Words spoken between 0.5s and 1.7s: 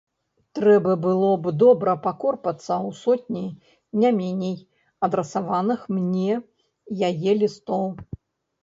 Трэба было б